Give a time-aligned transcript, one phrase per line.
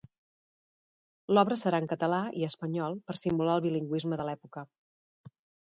[1.35, 4.67] L'obra serà en català i espanyol per simular el bilingüisme de l'època.